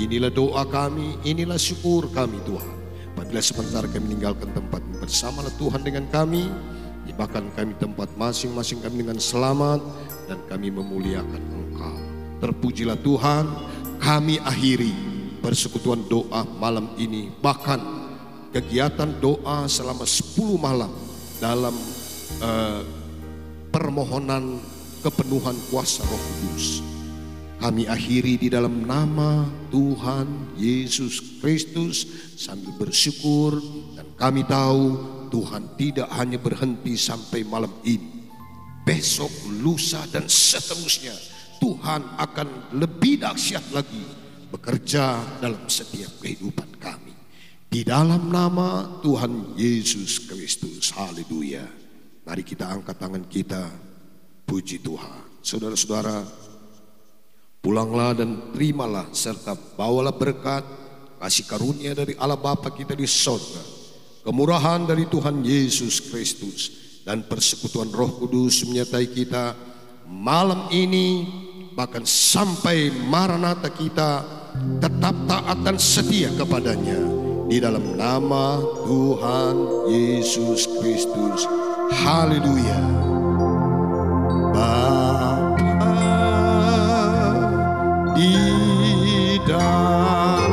[0.00, 2.76] Inilah doa kami, inilah syukur kami Tuhan.
[3.14, 6.48] Apabila sebentar kami meninggalkan tempat ini, bersamalah Tuhan dengan kami.
[7.14, 9.78] Bahkan kami tempat masing-masing kami dengan selamat
[10.28, 11.96] dan kami memuliakan Engkau.
[12.40, 13.44] Terpujilah Tuhan,
[14.00, 14.92] kami akhiri
[15.44, 17.28] persekutuan doa malam ini.
[17.28, 17.80] Bahkan
[18.52, 20.92] kegiatan doa selama 10 malam
[21.42, 21.74] dalam
[22.40, 22.82] eh,
[23.74, 24.60] permohonan
[25.04, 26.80] kepenuhan kuasa Roh Kudus.
[27.60, 32.04] Kami akhiri di dalam nama Tuhan Yesus Kristus
[32.36, 33.56] sambil bersyukur
[33.96, 35.00] dan kami tahu
[35.32, 38.13] Tuhan tidak hanya berhenti sampai malam ini.
[38.84, 39.32] Besok,
[39.64, 41.16] lusa dan seterusnya
[41.56, 44.04] Tuhan akan lebih dahsyat lagi
[44.52, 47.16] bekerja dalam setiap kehidupan kami.
[47.64, 50.92] Di dalam nama Tuhan Yesus Kristus.
[50.92, 51.64] Haleluya.
[52.28, 53.64] Mari kita angkat tangan kita.
[54.44, 55.40] Puji Tuhan.
[55.40, 56.44] Saudara-saudara,
[57.64, 60.60] Pulanglah dan terimalah serta bawalah berkat
[61.16, 63.64] kasih karunia dari Allah Bapa kita di sorga.
[64.20, 69.52] Kemurahan dari Tuhan Yesus Kristus dan persekutuan Roh Kudus menyertai kita
[70.08, 71.28] malam ini
[71.76, 74.24] bahkan sampai maranatha kita
[74.80, 76.96] tetap taat dan setia kepadanya
[77.44, 78.56] di dalam nama
[78.88, 79.54] Tuhan
[79.92, 81.44] Yesus Kristus.
[81.92, 82.80] Haleluya.
[84.54, 85.36] Bapa
[88.14, 88.32] di
[89.44, 90.43] dalam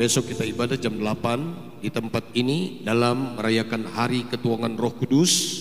[0.00, 5.60] Besok kita ibadah jam 8 di tempat ini dalam merayakan Hari Ketuanan Roh Kudus